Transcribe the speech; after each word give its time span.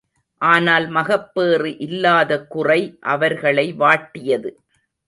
ஆனால் 0.41 0.87
மகப்பேறு 0.87 1.77
இல்லாத 1.77 2.31
குறை 2.47 2.81
அவர்களை 3.07 3.67
வாட்டியது. 3.73 4.51